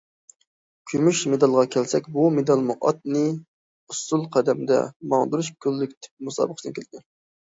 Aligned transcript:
كۈمۈش 0.91 1.19
مېدالغا 1.33 1.65
كەلسەك، 1.75 2.07
بۇ 2.15 2.23
مېدالمۇ 2.39 2.77
ئاتنى 2.91 3.23
ئۇسسۇل 3.35 4.25
قەدىمىدە 4.37 4.81
ماڭدۇرۇش 5.13 5.53
كوللېكتىپ 5.67 6.15
مۇسابىقىسىدىن 6.31 6.79
كەلگەن. 6.81 7.07